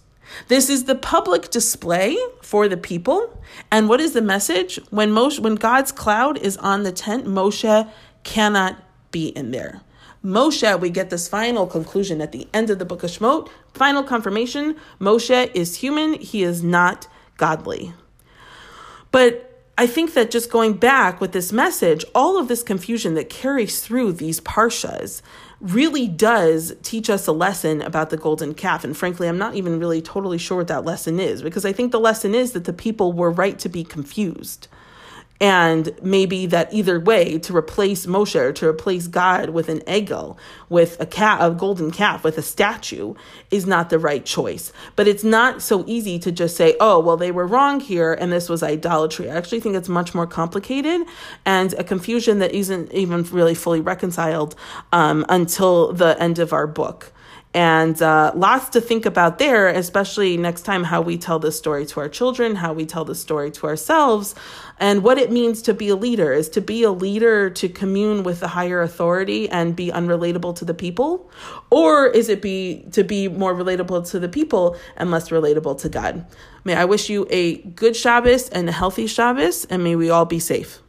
This 0.48 0.70
is 0.70 0.86
the 0.86 0.96
public 0.96 1.50
display 1.50 2.18
for 2.42 2.68
the 2.68 2.78
people. 2.78 3.42
And 3.72 3.90
what 3.90 4.02
is 4.02 4.14
the 4.14 4.22
message? 4.22 4.80
When 4.90 5.12
Moshe, 5.12 5.40
when 5.40 5.56
God's 5.56 5.92
cloud 5.92 6.38
is 6.38 6.58
on 6.58 6.84
the 6.84 6.92
tent, 6.92 7.26
Moshe 7.26 7.90
cannot 8.24 8.78
be 9.12 9.30
in 9.30 9.52
there. 9.52 9.82
Moshe, 10.24 10.80
we 10.80 10.90
get 10.90 11.10
this 11.10 11.28
final 11.28 11.68
conclusion 11.68 12.22
at 12.22 12.32
the 12.32 12.48
end 12.54 12.70
of 12.70 12.80
the 12.80 12.86
book 12.86 13.04
of 13.04 13.12
Shemot, 13.12 13.50
final 13.74 14.04
confirmation 14.04 14.76
Moshe 15.00 15.52
is 15.54 15.78
human, 15.78 16.14
he 16.14 16.44
is 16.44 16.64
not 16.64 17.08
godly. 17.38 17.94
But 19.12 19.47
I 19.80 19.86
think 19.86 20.14
that 20.14 20.32
just 20.32 20.52
going 20.52 20.74
back 20.74 21.22
with 21.22 21.34
this 21.34 21.54
message, 21.54 22.04
all 22.16 22.40
of 22.40 22.48
this 22.48 22.64
confusion 22.64 23.14
that 23.14 23.30
carries 23.30 23.80
through 23.82 24.14
these 24.14 24.42
parshas 24.42 25.22
really 25.62 26.08
does 26.08 26.76
teach 26.82 27.12
us 27.12 27.28
a 27.28 27.32
lesson 27.32 27.84
about 27.84 28.10
the 28.10 28.18
golden 28.18 28.56
calf. 28.56 28.84
And 28.84 28.98
frankly, 28.98 29.28
I'm 29.28 29.38
not 29.38 29.54
even 29.54 29.80
really 29.80 30.02
totally 30.02 30.40
sure 30.40 30.58
what 30.58 30.68
that 30.68 30.86
lesson 30.86 31.20
is 31.20 31.44
because 31.44 31.64
I 31.64 31.74
think 31.74 31.92
the 31.92 32.00
lesson 32.00 32.34
is 32.34 32.54
that 32.54 32.66
the 32.66 32.74
people 32.74 33.14
were 33.14 33.30
right 33.30 33.58
to 33.60 33.70
be 33.70 33.84
confused 33.84 34.68
and 35.40 35.92
maybe 36.02 36.46
that 36.48 36.74
either 36.74 37.00
way 37.00 37.38
to 37.40 37.56
replace 37.56 38.06
Moshe 38.06 38.36
or 38.36 38.52
to 38.54 38.68
replace 38.68 39.08
God 39.08 39.52
with 39.52 39.70
an 39.70 39.80
egel, 39.82 40.38
with 40.70 41.00
a 41.00 41.06
cat, 41.06 41.40
a 41.42 41.52
golden 41.52 41.92
calf, 41.92 42.24
with 42.24 42.38
a 42.38 42.42
statue 42.42 43.14
is 43.52 43.66
not 43.66 43.90
the 43.90 44.00
right 44.00 44.26
choice. 44.26 44.74
But 44.96 45.08
it's 45.08 45.24
not 45.24 45.62
so 45.62 45.84
easy 45.88 46.18
to 46.20 46.32
just 46.32 46.58
say, 46.58 46.76
oh, 46.80 47.00
well, 47.00 47.18
they 47.18 47.32
were 47.32 47.46
wrong 47.46 47.80
here 47.80 48.14
and 48.14 48.32
this 48.32 48.50
was 48.50 48.64
idolatry. 48.64 49.30
I 49.30 49.36
actually 49.36 49.60
think 49.60 49.76
it's 49.76 49.90
much 49.90 50.16
more 50.16 50.28
complicated 50.28 51.06
and 51.46 51.74
a 51.74 51.84
confusion 51.84 52.40
that 52.40 52.54
isn't 52.54 52.92
even 52.94 53.24
really 53.24 53.56
fully 53.56 53.82
reconciled 53.82 54.56
um, 54.92 55.26
until 55.30 55.94
the 55.94 56.22
end 56.22 56.40
of 56.40 56.52
our 56.52 56.68
book 56.68 57.12
and 57.58 58.00
uh, 58.04 58.32
lots 58.36 58.70
to 58.70 58.80
think 58.80 59.08
about 59.08 59.40
there, 59.40 59.68
especially 59.68 60.38
next 60.38 60.62
time 60.62 60.84
how 60.84 61.02
we 61.02 61.18
tell 61.18 61.40
this 61.40 61.58
story 61.58 61.88
to 61.88 62.00
our 62.00 62.08
children, 62.08 62.56
how 62.56 62.72
we 62.72 62.86
tell 62.86 63.04
the 63.04 63.16
story 63.16 63.50
to 63.50 63.66
ourselves, 63.66 64.36
and 64.80 65.02
what 65.02 65.18
it 65.18 65.32
means 65.32 65.64
to 65.64 65.74
be 65.74 65.90
a 65.90 65.96
leader. 65.96 66.32
Is 66.32 66.50
to 66.50 66.62
be 66.62 66.84
a 66.84 66.92
leader 66.92 67.50
to 67.50 67.68
commune 67.68 68.22
with 68.22 68.42
the 68.42 68.48
higher 68.50 68.84
authority 68.84 69.50
and 69.50 69.76
be 69.76 69.90
unrelatable 69.90 70.56
to 70.58 70.66
the 70.66 70.76
people, 70.76 71.32
or 71.72 72.06
is 72.06 72.30
it 72.30 72.44
be 72.44 72.86
to 72.92 73.04
be 73.04 73.28
more 73.28 73.56
relatable 73.56 74.08
to 74.12 74.20
the 74.20 74.30
people 74.30 74.78
and 74.96 75.10
less 75.10 75.30
relatable 75.30 75.80
to 75.82 75.90
God? 75.90 76.28
May 76.64 76.76
I 76.76 76.86
wish 76.86 77.10
you 77.10 77.26
a 77.32 77.58
good 77.58 77.96
Shabbos 77.96 78.50
and 78.50 78.70
a 78.70 78.72
healthy 78.72 79.08
Shabbos, 79.08 79.66
and 79.66 79.84
may 79.84 79.96
we 79.96 80.12
all 80.12 80.26
be 80.26 80.38
safe. 80.38 80.84